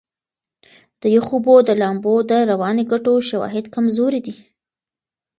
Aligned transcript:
د 1.01 1.03
یخو 1.15 1.33
اوبو 1.37 1.55
د 1.67 1.69
لامبو 1.81 2.15
د 2.29 2.33
رواني 2.51 2.83
ګټو 2.91 3.13
شواهد 3.29 3.65
کمزوري 3.75 4.21
دي. 4.27 4.35